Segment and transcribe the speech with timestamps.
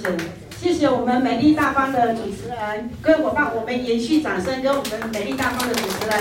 [0.00, 0.16] 谢，
[0.58, 6.18] 谢谢我们美丽大方的主持人，各位伙伴，我们延续掌声，跟我们美丽大方的主持人，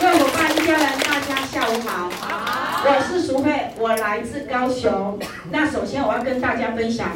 [0.00, 5.18] 各位伙伴、一家人，大家下午好，好，我是淑慧，我来自高雄。
[5.50, 7.10] 那首先我要跟大家分享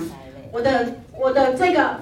[0.50, 2.00] 我的我的这个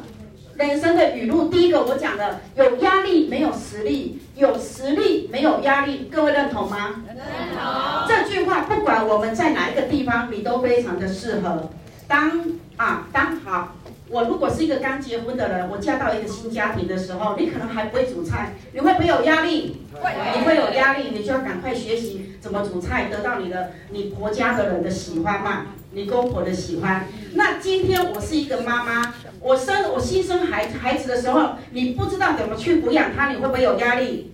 [0.57, 7.05] 人生的语录，第一个我讲的有压力没有实力，有实力没有压力，各位认同吗？
[7.07, 8.09] 认同。
[8.09, 11.69] 这句话不管我们在哪一个地方，你都非常的适合。
[12.07, 12.43] 当
[12.79, 13.75] 啊，当好，
[14.09, 19.83] 我如果是一个刚结婚的人，我嫁到一个新家庭的时候，你可能还不会煮菜，你会不会有压力？
[19.93, 27.07] 会，你会有压力，你就要赶快学习怎么煮菜，得到你的你婆家的人的喜欢嘛，你公婆的喜欢。
[27.35, 34.33] 那今天我是一个妈妈，我生我新生孩孩子的时候，你不知道怎么去抚养他，你会不会有压力？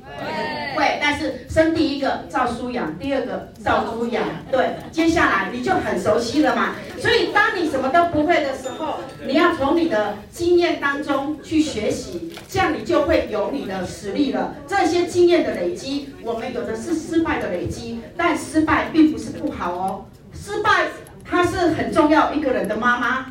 [0.77, 6.75] 会，但是生第一个照书养，第二个照猪养，对，接下来你就很熟悉了嘛。
[6.99, 14.55] 所以当你什么都不会的时候，你要从你的经验当中去学习，这样你就会有你的实力了。
[14.67, 20.05] 这些经验的累积，我们有的是失败的累积，但失败并不是不好哦。
[20.33, 20.87] 失败
[21.25, 23.27] 它是很重要一个人的妈妈，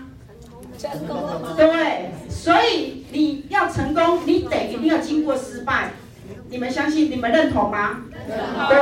[0.92, 1.56] 成功了？
[1.56, 5.92] 对，所以你要成功，你得一定要经过失败。
[6.50, 7.10] 你们相信？
[7.10, 8.02] 你们认同吗？
[8.70, 8.78] 对，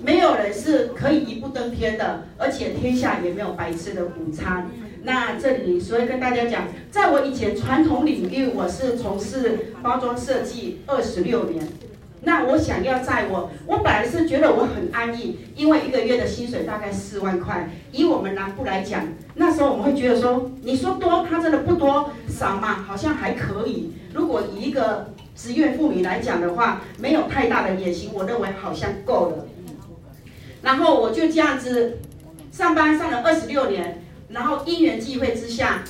[0.00, 4.68] 没有人是可以一步登天的，而且天下也没有白吃的午餐。
[5.02, 11.66] 那这里，所以跟大家讲，在我以前传统领域，我是从事包装设计二十六年。
[12.26, 17.70] 那我想要在我，我本来是觉得我很安逸，因为一个月的薪水大概四万块。
[17.92, 23.92] 以我们南部来讲，那时候我们会觉得说，你说多，它真的不多；少嘛，好像还可以。
[24.12, 29.46] 如果以一个职业妇女来讲的话，没有太大的野心，我认为好像够了。
[30.62, 31.98] 然后我就这样子
[32.50, 35.84] 上班上了二十六年，然后因缘际会之下，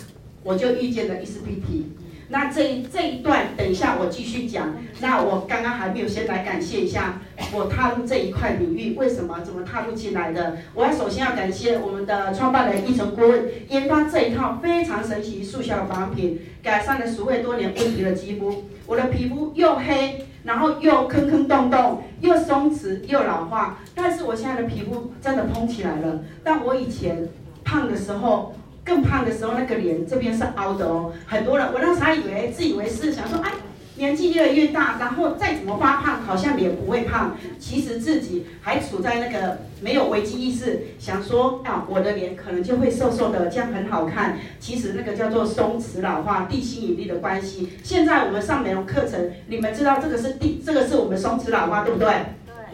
[0.44, 1.95] 我就遇见了 ESPT。
[2.28, 4.74] 那这一这一段，等一下我继续讲。
[5.00, 7.20] 那我刚刚还没有先来感谢一下
[7.53, 10.56] 我踏入这一块领域，为什么怎么踏入进来的？
[10.75, 18.64] 我要首先要感谢我们的创办人一成顾问，研发这一套非常神奇速效的保养品，改善了淑慧多年问题的肌肤。
[18.87, 26.20] 我的皮肤又黑，然后又坑坑洞洞，又松弛又老化，但是我现在的皮肤真的膨起来了。
[26.43, 27.28] 但我以前
[27.62, 28.54] 胖的时候。
[28.86, 31.12] 更胖的时候，那个脸这边是凹的哦。
[31.26, 33.50] 很多人，我那时还以为自以为是，想说，哎，
[33.97, 37.36] 年纪越来越大，然后再怎么发胖，好像脸不会胖。
[37.58, 44.38] 其实自己还处在那个没有危机意识，想说啊，我的脸可能就会瘦瘦的，这样很好看。
[44.60, 47.70] 其实那个叫做松弛老化、地心引力的关系。
[47.82, 52.08] 现在我们上美容课程，你们知道这个是地，这个是我们松弛老化，对不对？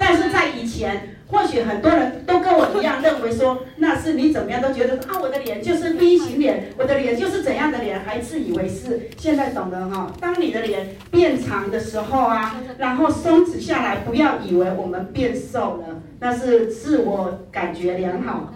[0.03, 1.11] 但是在以前。
[1.33, 9.09] 或许很多人都跟我一样认为说，那是你怎么样都觉得啊，我的脸就是 V 型脸，我的脸就是怎样的脸，还自以为是。
[9.17, 18.53] 现在懂了哈，当你的脸变长的时候啊，然后松弛下来，不要以为我们变瘦了，那是自我感觉良好。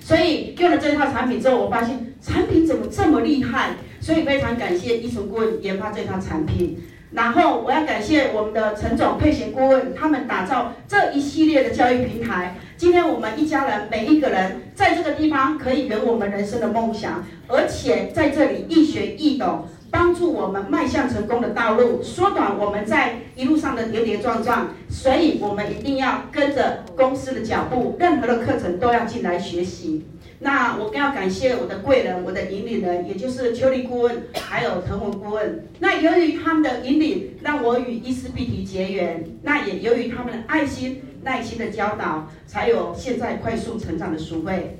[0.00, 6.78] 所以用了这套产品之后，我发现产品怎么这么厉害，所以非常感谢一成顾问研发这套产品。
[7.12, 12.54] 然后我要感谢我们的陈总配型顾问，他们打造这一系列的教育平台。
[12.76, 24.68] 今天我们一家人每一个人在这个地方可以圆我们人生的梦想，而且在这里易学易懂，帮助我们迈向成功的道路，缩短我们在一路上的跌跌撞撞。
[24.88, 30.06] 所以我们一定要跟着公司的脚步，任何的课程都要进来学习。
[30.42, 35.68] 那我更要感谢我的贵人，我的引领人，也就是邱丽顾问，还有腾文顾问。
[35.80, 39.22] 那由于他们的引领，让我与伊丝碧媞结缘。
[39.42, 44.78] 那也由于他们的爱心、耐心的教导，才有现在快速成长的淑慧。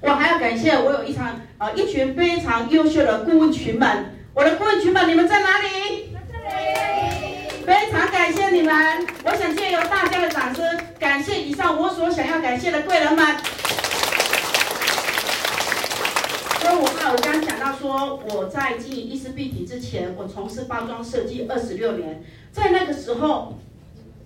[0.00, 4.06] 我还要感谢我有一场呃一群非常优秀的顾问群们。
[4.34, 5.68] 我的顾问群们，你们在哪里？
[6.12, 7.64] 在这里。
[7.64, 9.06] 非常感谢你们。
[9.24, 10.64] 我想借由大家的掌声，
[10.98, 13.24] 感谢以上我所想要感谢的贵人们。
[16.74, 22.22] 我刚我刚讲到说，我在经营伊丝碧媞之前，我从事包装设计二十六年，
[22.52, 23.56] 在那个时候，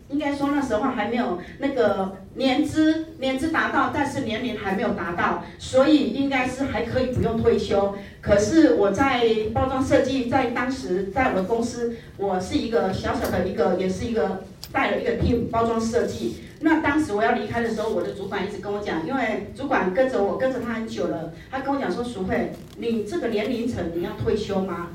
[0.08, 7.94] 应该说那时候还没有那个年资，年资达到，但是年龄还没有达到，所以应该是还可以不用退休。
[8.20, 16.36] 可是我在包装设计，在当时在我的公司，我是一个小小的一个，也是一个带了一个 team 包装设计。
[16.60, 24.88] 那当时我要离开的时候，我的主管一直跟我讲，因为主管跟着我，跟着他很久了，他跟我讲说：“淑慧，你这个年龄层你要退休吗？”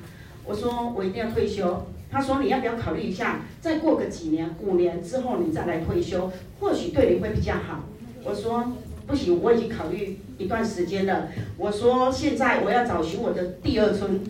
[0.45, 7.83] 我说：“我一定要退休。”他说：“你要不要考虑一下，再过个几年，五年之后你再来退休，或许对你会比较好。”
[8.24, 8.72] 我说
[9.07, 11.30] ：“不行，我已经考虑一段时间了。
[11.57, 14.22] 我说现在我要找寻我的第二春，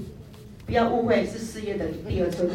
[0.66, 2.50] 不要误会是事业的第二春。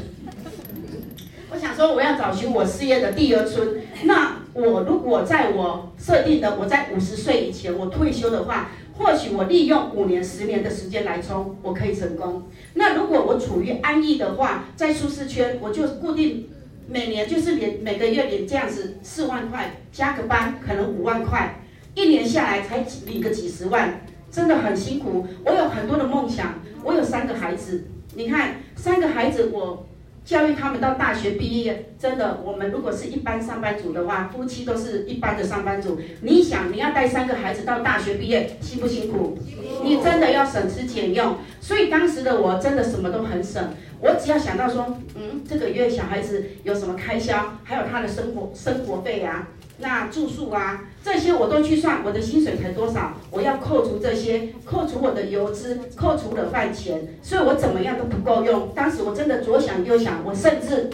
[1.52, 3.80] 我想说我要找寻我事业的第二春。
[4.04, 12.44] 那我如果在我设定的我在五十岁以前我退休的话，或许我利用五年、十年的时间来冲，我可以成功。
[12.74, 16.48] 那如果我处于安逸的话，在舒适圈，我就固定。
[16.88, 21.60] 每年就是领每个月连这样子四万块，加个班可能五万块，
[21.94, 25.24] 一年下来才领个几十万，真的很辛苦。
[25.44, 27.84] 我有很多的梦想，我有三个孩子，
[28.16, 29.86] 你看三个孩子我。
[30.24, 35.98] 教育他们到大学毕业，真的，我们如果是一般上班族的话，夫妻都是一般的上班族。
[36.22, 39.36] 你想，你要带三个孩子到大学毕业，辛不辛苦？
[39.82, 41.36] 你真的要省吃俭用。
[41.60, 43.70] 所以当时的我真的什么都很省，
[44.00, 49.48] 我只要想到说，嗯，这个月小孩子有什么开销，还有他的生活生活费啊。
[49.78, 58.72] 那住宿啊，这些我都去算，我的薪水才多少，我要扣除这些，扣除我的油资，扣除了饭钱，所以我怎么样都不够用。
[58.74, 60.90] 当时我真的左想右想，我甚至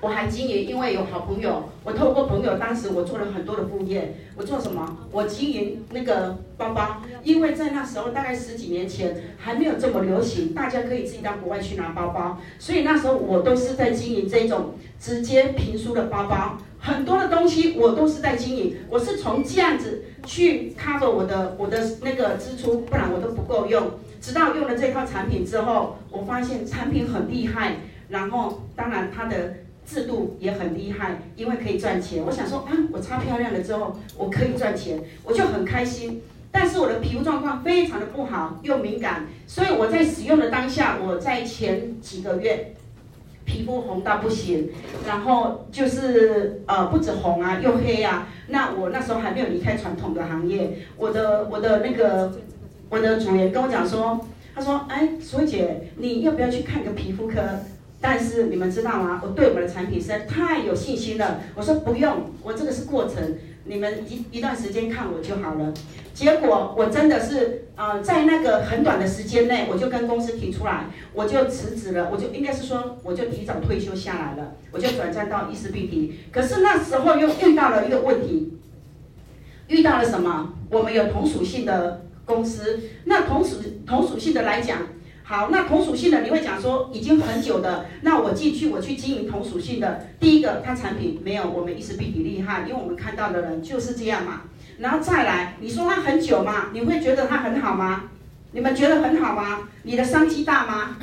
[0.00, 4.14] 我还今年，因为有好朋友，我透过朋友，当时我做了很多的副业。
[4.36, 4.98] 我做什么？
[5.10, 16.58] 我经营那个包包，因为在那时候大概十几年前还没有这么流行，大家可以自己到国外去拿包包，所以那时候我都是在经营这种直接平输的包包。
[16.78, 23.90] 很多的东西我都是在经营，我是从这样子去 cover 我的我的那个支出，不然我都不够用。
[24.20, 27.76] 直到用了这套产品之后，我发现产品很厉害，
[28.08, 29.54] 然后当然它的
[29.90, 32.22] 制度也很厉害，因为可以赚钱。
[32.24, 36.22] 我想说啊，我擦漂亮了之后，我可以赚钱，我就很开心。
[36.52, 42.74] 但是我的皮肤状况非常的不好，又敏感，所以我在使用的当下，我在前几个月。
[43.42, 44.70] 皮肤红到不行，
[45.04, 48.28] 然后就是呃不止红啊，又黑啊。
[48.46, 52.32] 那我那时候还没有离开传统的行业，我的我的那个
[52.88, 54.20] 我的主人跟我讲说，
[54.54, 57.40] 他说，哎，苏姐，你要不要去看个皮肤科？
[58.00, 59.20] 但是你们知道吗？
[59.22, 61.40] 我对我们的产品实在太有信心了。
[61.54, 63.36] 我说不用，我这个是过程。
[63.64, 65.72] 你们一一段时间看我就好了。
[66.14, 76.10] 结果我真的是，呃，在那个很短的时间内，我就跟公司提出来，我就辞职了，我就应该是说，我就提早退休下来了，我就转战到伊丝碧媞。
[76.32, 78.58] 可是那时候又遇到了一个问题，
[79.68, 80.54] 遇到了什么？
[80.70, 83.56] 我们有同属性的公司，那同属
[83.86, 84.78] 同属性的来讲。
[85.30, 94.40] 好，那同属性的你会讲说已经很久的，那我进去我去经营同属性的，第一个它产品没有我们伊丝碧媞厉害，因为我们看到的人就是这样嘛。
[94.78, 96.70] 然后再来，你说它很久吗？
[96.72, 98.10] 你会觉得它很好吗？
[98.50, 99.68] 你们觉得很好吗？
[99.84, 100.96] 你的商机大吗？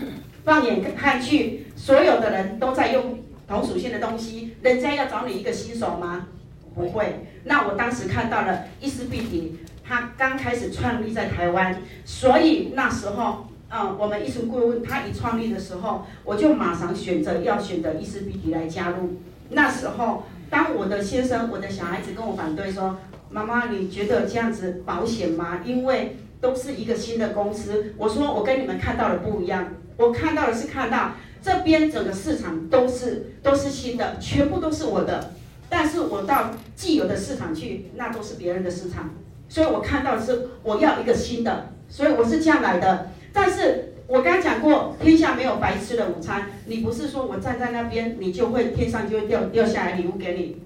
[0.43, 6.27] 放眼看去，所有的人都在用同属性的东西，人家要找你一个新手吗？
[6.75, 7.25] 不会。
[7.45, 9.53] 那我当时看到了伊丝碧媞，
[9.85, 13.46] 他刚开始创立在台湾，所以那时候。
[13.69, 19.17] 嗯，我们一群顾问，他一创立的时候，我就马上选择要选择伊丝碧媞来加入。
[19.49, 22.97] 那时候，当我的先生、我的小孩子跟我反对说
[23.29, 25.59] ：“妈妈，你觉得这样子保险吗？
[25.65, 31.11] 因为都是一个新的公司。”我说：“我跟你们看到的不一样，我看到的是看到
[31.41, 35.33] 这边整个市场都是都是新的，全部都是我的。
[35.67, 39.09] 但是我到既有的市场去，那都是别人的市场。
[39.49, 46.49] 所以我看到的是我要一个新的，所以我是这样来的。”但是我刚才讲过，天下没有白吃的午餐。
[46.65, 50.57] 你不是说我站在那边，你就会天上就会掉掉下来礼物给你，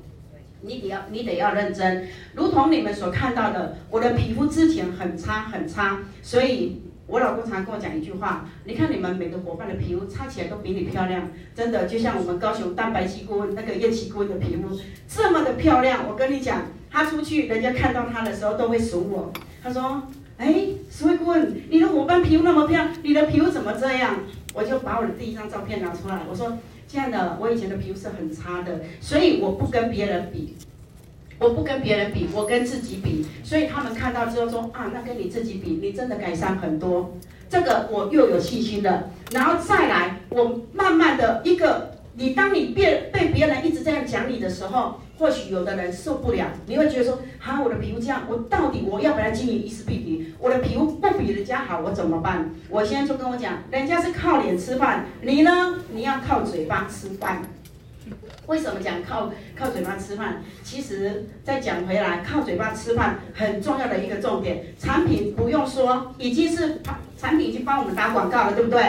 [0.61, 2.07] 你得要你得要认真。
[2.33, 16.05] 如同你们所看到的，我的皮肤之前很差很差，所以我老公常跟我讲一句话：你看你们每个伙伴的皮肤擦起来都比你漂亮，真的就像我们高雄蛋白肌顾问那个叶琪顾问的皮肤这么的漂亮。
[16.07, 20.03] 我跟你讲，他出去人家看到他的时候都会数我，他说。
[20.41, 24.15] 哎，所以顾问，你的伙伴皮肤那么漂亮，你的皮肤怎么这样？
[24.55, 26.57] 我就把我的第一张照片拿出来，我说：
[26.87, 30.55] 亲爱的，我以前的皮肤是很差的，所以我不跟别人比，
[31.37, 33.23] 我不跟别人比，我跟自己比。
[33.43, 37.15] 所以他们看到之后说：啊，那跟你自己比，你真的改善很多。
[37.47, 39.11] 这个我又有信心了。
[39.31, 44.99] 然后再来，我慢慢的一个，你当你被被别人一直这样讲你的时候。
[45.21, 50.25] 或许有的人受不了，你会觉得说：哈，我的皮肤这样，我到底我要不要经营伊丝碧媞？
[50.39, 52.49] 我的皮肤不比人家好，我怎么办？
[52.69, 55.75] 我现在就跟我讲，人家是靠脸吃饭，你呢？
[55.93, 57.43] 你要靠嘴巴吃饭。
[58.47, 60.41] 为什么讲靠靠嘴巴吃饭？
[60.63, 66.81] 其实再讲回来，靠嘴巴吃饭很重要的一个重点，产品不用说，已经是
[67.15, 68.81] 产品已经帮我们打广告了，对不对？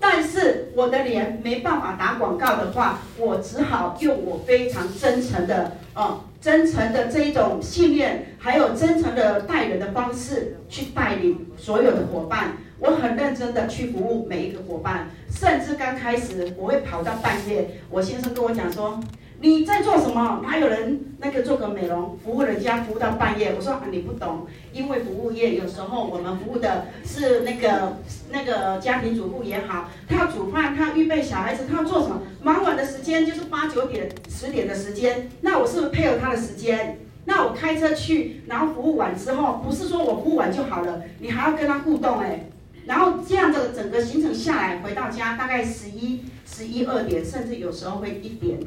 [0.00, 12.54] 但是我的脸没办法打广告的话，我只好用我非常真诚的，哦，真诚的这一种信念，还有真诚的待人的方式去带领所有的伙伴。
[12.78, 17.68] 我很认真的去服务每一个伙伴，甚至刚开始我会跑到半夜。
[17.90, 18.98] 我先生跟我讲说。
[19.42, 20.40] 你在做什么？
[20.42, 23.54] 哪有人那个做个美容服务人家服务到半夜？
[23.56, 27.96] 我说啊，你不懂，因为服务业有时候我们服务的是那个
[28.30, 32.20] 那个家庭主妇也好，他要煮饭，他要预备小孩子，他要做什么？
[32.42, 36.98] 忙完的时间就是八九点、十点的时间，那我是不是配合他的时间？
[37.24, 42.50] 那我开车去，然后服务完之后，不是说我服务完就好了，你还要跟他互动哎，
[42.84, 48.58] 然后这样的整个行程下来，回到家大概十一、十一二点，甚至有时候会一点。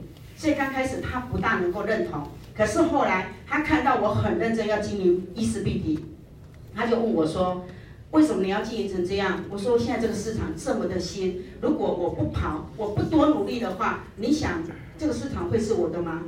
[0.43, 2.21] 所以刚开始他不大能够认同，
[2.53, 5.97] 可是后来他看到我很认真要经营伊丝碧媞，
[6.75, 7.65] 他就问我说
[8.11, 14.61] ：“为什么你要经营成这样？”我说：“现在这个市场这么的新，如果我不跑，我不多努力的话，你想
[14.97, 16.23] 这个市场会是我的吗？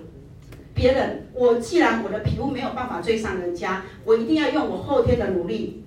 [0.74, 5.84] 别人，我既然我的皮肤没有办法追上人家，我一定要用我后天的努力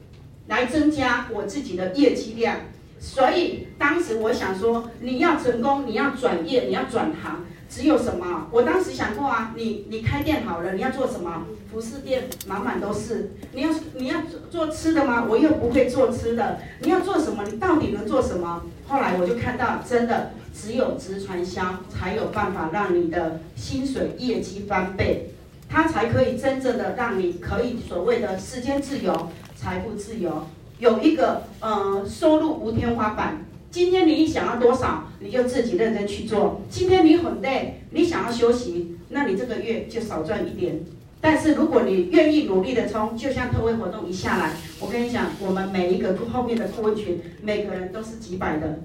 [0.49, 2.59] 来增加我自己的业绩量。
[2.99, 8.47] 所以当时我想说，你要成功，你要转业，你要转行。”只有什么？
[8.51, 11.45] 我当时想过啊，你你开店好了，你要做什么？
[11.71, 13.33] 服饰店满满都是。
[13.53, 15.27] 你要你要做做吃的吗？
[15.29, 16.59] 我又不会做吃的。
[16.81, 17.45] 你要做什么？
[17.45, 18.63] 你到底能做什么？
[18.87, 25.35] 后来我就看到，真的只有直传销才有办法让你的薪水业绩翻倍，
[25.69, 30.47] 它才可以真正的让你可以所谓的时间自由、财富自由，
[30.79, 33.45] 有一个呃收入无天花板。
[33.71, 36.63] 今天你想要多少，你就自己认真去做。
[36.71, 40.81] 今天你很累，你想要休息，那你这个月就少赚一点。
[41.21, 48.79] 但是如果你愿意努力的冲，就像特惠活动一下来，我跟你讲，我们每一个后面的顾问群，每个人都是几百的。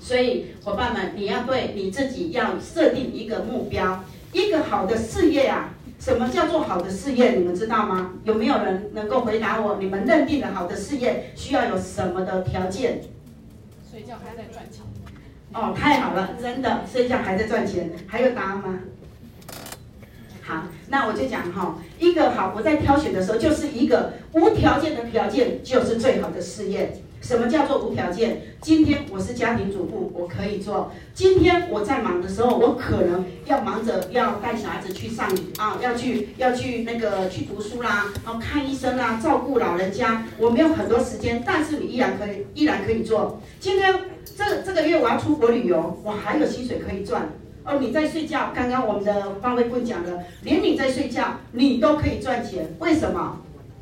[0.00, 4.02] 所以伙伴们，你要对你自己要设定一个目标，
[4.32, 5.74] 一个好的事业啊。
[6.00, 7.32] 什么叫做好的事业？
[7.32, 8.14] 你们知道吗？
[8.24, 9.76] 有没有人能够回答我？
[9.78, 13.02] 你们认定的好的事业需要有什么的条件？
[13.90, 14.84] 睡觉还在赚钱，
[15.52, 18.78] 哦，太好了，真的，睡觉还在赚钱，还有答案吗？
[20.42, 26.92] 好，那我就讲哈，一个好，我在挑选的时候，就是一个无条件的条件，就是最好的试验。
[27.20, 28.40] 什么叫做无条件？
[28.62, 30.90] 今天我是家庭主妇，我可以做。
[31.14, 40.26] 今天我在忙的时候，我可能要忙着要带小孩子去上啊，要去要去那个去读书啦，然后看医生啦，照顾老人家。
[40.38, 43.40] 我没有很多时间，但是你依然可以依然可以做。
[43.60, 43.94] 今天
[44.36, 47.28] 这这个月我要出国旅游，我还有薪水可以赚。
[47.64, 52.74] 哦，你在睡觉，刚刚我们的方慧坤讲的，连你在睡觉，你都可以赚钱。
[52.78, 53.36] 为什么？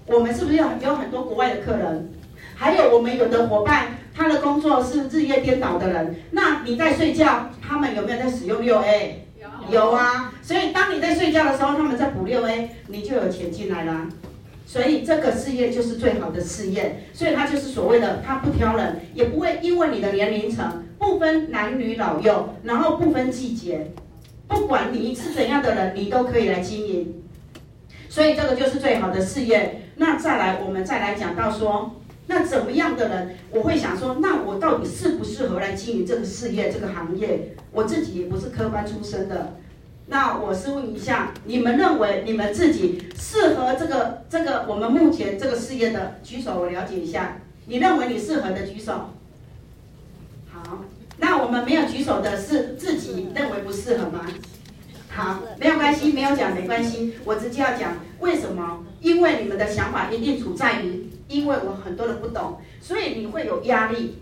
[0.06, 2.10] 我们是不是有有很多国外的客人？
[2.60, 9.28] 还有我们有的伙伴，他的工作是日夜颠倒的人，那你在睡觉，他们有没有在使用六 A？
[9.40, 10.34] 有，有啊。
[10.42, 14.08] 所以当你在睡觉的时候，他们在补六 A，你就有钱进来啦。
[14.66, 23.92] 所以这个事业就是最好的事业，所以它就是所谓的，它不挑人，也不会因为你的年龄层，不分男女老幼，然后不分季节，
[24.48, 27.22] 不管你是怎样的人，你都可以来经营。
[28.08, 29.82] 所以这个就是最好的事业。
[29.94, 31.94] 那再来，我们再来讲到说。
[32.30, 37.56] 那怎么样的人，我会想说，那我到底适不适合来经营这个事业、这个行业？
[37.72, 39.56] 我自己也不是科班出身的，
[40.08, 47.38] 那我是问一下，你们认为你们自己适合这个这个我们目前这个事业的举手，我了解一下。
[47.64, 48.92] 你认为你适合的举手。
[50.52, 50.84] 好，
[51.16, 54.26] 那我们没有举手的是自己认为不适合吗？
[55.08, 58.84] 好，没有关系，没有讲没关系，我直接要讲为什么？
[59.00, 61.08] 因为你们的想法一定处在于。
[61.28, 64.16] 因为我很多人不懂，所以你会有压力，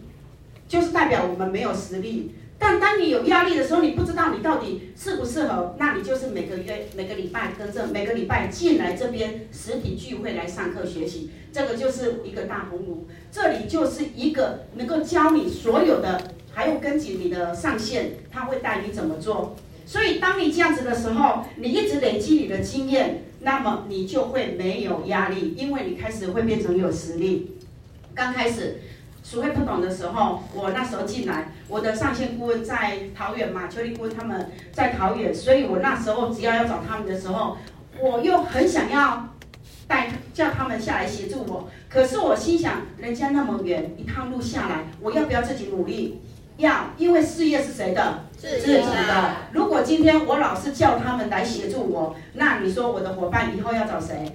[0.69, 2.35] 就是代表我们没有实力。
[2.59, 13.07] 但当你有压力的时候，你不知道你到底适不适合，那你就是每个月、每个礼拜跟着每个礼拜进来这边实体聚会来上课学习，这个就是一个大红炉。
[13.31, 19.55] 这里就是一个能够教你所有的，还有跟紧你的上线，他会带你怎么做。
[19.85, 23.25] 所以当你这样子的时候，你一直累积你的经验。
[23.40, 27.59] 那么你就会没有压力，因为你开始会变成有实力。
[28.14, 28.81] 刚开始，
[29.23, 37.59] 淑惠不懂的时候，我那时候进来，我的上线顾问在桃园嘛，邱丽顾问他们在桃园，所以我那时候只要要找他们的时候，
[38.00, 39.35] 我又很想要
[39.87, 41.69] 带叫他们下来协助我。
[41.88, 46.21] 可是我心想，人家那么远一趟路下来，我要不要自己努力？
[46.57, 48.21] 要，因为事业是谁的？
[48.37, 49.37] 自己的。
[49.53, 54.33] 如果今天我老是叫他们来协助我，那你说我的伙伴以后要找谁？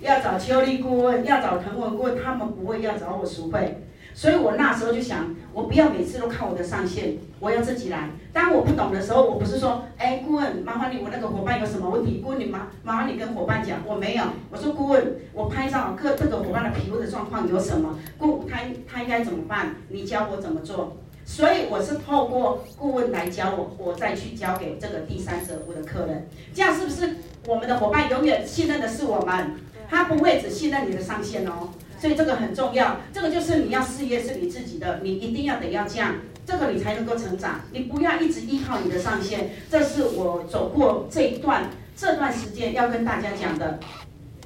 [0.00, 3.82] 要找邱丽顾问，要找滕文顾问，他们不会要找我赎会。
[4.14, 8.10] 所以我那时候就想，我不要每次都靠我的上线，我要自己来。
[8.32, 12.20] 当我不懂的时候，我不是说，哎，顾问，麻烦你，我那个伙伴有什么问题？
[12.22, 14.24] 顾问，你麻麻烦你跟伙伴讲，我没有。
[14.50, 17.98] 我说顾问，我拍照，各这个伙伴的皮肤的状况有什么？
[18.18, 19.74] 顾他他应该怎么办？
[19.88, 20.96] 你教我怎么做。
[21.26, 26.28] 所以我是透过顾问来教我，我再去教给这个第三者我的客人。
[26.54, 27.16] 这样是不是
[27.46, 29.56] 我们的伙伴永远信任的是我们？
[29.90, 31.70] 他不会只信任你的上线哦。
[32.00, 36.14] 所以这个很重要，这个就是你要事业是你自己的，你一定要得要这样，
[36.46, 37.62] 这个你才能够成长。
[37.72, 43.80] 你不要一直依靠你的上线，这是我走过这一段这段时间要跟大家讲的。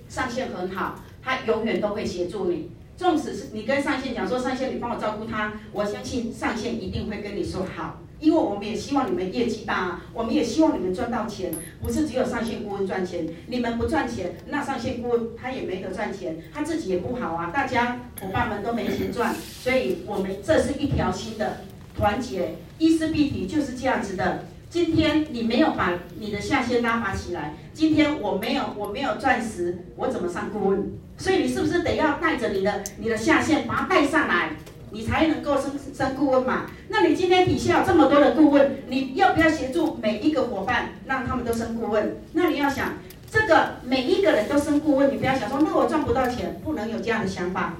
[0.08, 2.70] 上线很好，他永远都会协助你。
[3.00, 8.02] 纵使是你跟上线讲说，上线你帮我照顾他，我相信上线一定会跟你说好。
[8.18, 21.62] 因为我们也希望你们业绩大，我们也希望你们赚到钱，不是只有上线顾问赚钱，你们不赚钱，那上线顾问他也没得赚钱，他自己也不好啊，大家伙伴们都没钱赚，所以我们这是一条心的
[21.96, 24.44] 团结，伊丝碧媞就是这样子的。
[24.68, 30.92] 今天你没有把你的下线拉拔起来，今天我没有我没有钻石，我怎么上顾问？
[31.20, 34.52] 所以你是不是得要带着你的你的下线把它带上来？
[34.90, 36.64] 你才能够升升顾问嘛？
[36.88, 42.16] 那你今天底下有这么多的顾问，你要不要协助每一个伙伴让他们都升顾问？
[42.32, 42.94] 那你要想，
[43.30, 47.74] 这个每一个人都升顾问，你不要想说，那我赚不到钱，不能有这样的想法。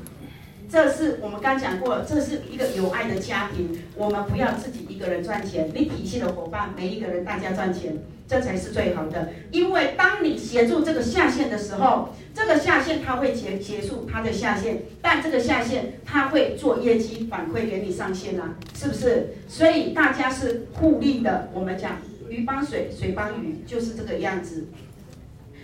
[0.70, 7.98] 这是我们刚讲过，这是一个有爱的家庭，我们不要自己一个人赚钱，你体系的伙伴每一个人大家赚钱。
[8.28, 19.30] 这才是最好的，因为当你协助这个下线的时候，这个下线他会结结束他的下线，但这个下线他会做业绩反馈给你上线啊，是不是？
[19.48, 21.48] 所以大家是互利的。
[21.52, 21.96] 我们讲
[22.28, 24.68] 鱼帮水，水帮鱼，就是这个样子。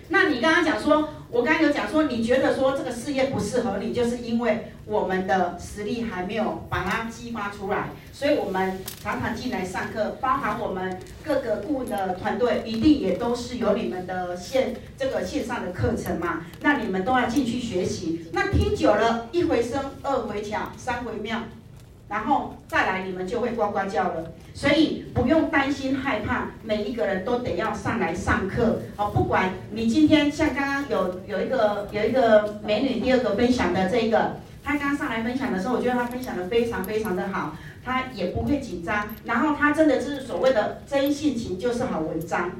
[0.08, 21.42] 那你刚刚讲说，我刚刚有讲说，你觉得说这个事业不适合你，就是因为我们的实力还没有把它激发出来，所以我们常常进来上课，包含我们各个顾问的团队，一定也都是有你们的线这个线上的课程嘛，那你们都要进去学习，那听久了，一回生，二回巧，三回妙。
[22.08, 29.10] 然后再来，你们就会呱呱叫了，所以不用担心害怕，每一个人都得要上来上课哦。
[29.12, 42.52] 不管你今天像刚刚有有一个有一个美女第二个分享的这个，她刚刚上来分享的时候，我觉得她分享的非常非常的好，她也不会紧张，然后她真的就是所谓的真性情就是好文章，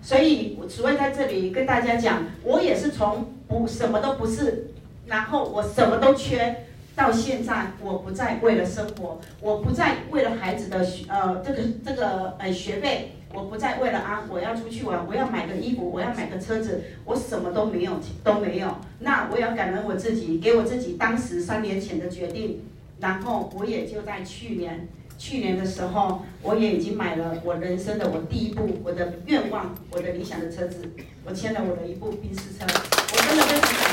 [0.00, 4.68] 所以我只会在这里跟大家讲，我也是从不什么都不是，
[5.04, 6.62] 然后我什么都缺。
[6.96, 18.78] 到现在，我不再为了生活，我不再为了孩子的学呃这个这个呃学费，我不再为了啊我要出去玩，我要买个衣服，我要买个车子，我什么都没有都没有。
[19.00, 22.62] 那我要感恩我自己，给我自己当时三年前的决定，
[22.98, 30.88] 然后我也就在去年去年的时候，我也已经买了我人生的我第一部我的愿望，我的理想的车子，
[31.26, 33.85] 我签了我的一部宾士车，我真的非常，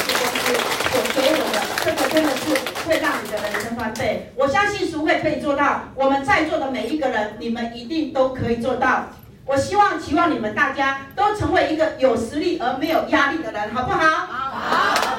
[1.84, 2.74] 这个真的是。
[2.84, 5.84] 会让你的人生翻倍，我相信淑慧可以做到。
[5.96, 9.06] 我们在座的每一个人，你们一定都可以做到。
[9.46, 15.13] 我希望、期望你们大家都成为一个有实力而没有压力的人，好不好好？